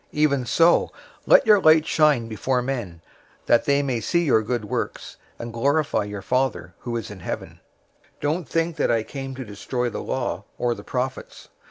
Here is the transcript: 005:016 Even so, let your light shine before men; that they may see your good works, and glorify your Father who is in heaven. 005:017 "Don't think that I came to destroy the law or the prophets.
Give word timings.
005:016 0.07 0.07
Even 0.13 0.45
so, 0.47 0.91
let 1.27 1.45
your 1.45 1.61
light 1.61 1.85
shine 1.85 2.27
before 2.27 2.63
men; 2.63 3.01
that 3.45 3.65
they 3.65 3.83
may 3.83 3.99
see 3.99 4.23
your 4.25 4.41
good 4.41 4.65
works, 4.65 5.17
and 5.37 5.53
glorify 5.53 6.03
your 6.03 6.23
Father 6.23 6.73
who 6.79 6.97
is 6.97 7.11
in 7.11 7.19
heaven. 7.19 7.59
005:017 8.15 8.21
"Don't 8.21 8.49
think 8.49 8.77
that 8.77 8.89
I 8.89 9.03
came 9.03 9.35
to 9.35 9.45
destroy 9.45 9.91
the 9.91 10.01
law 10.01 10.45
or 10.57 10.73
the 10.73 10.83
prophets. 10.83 11.49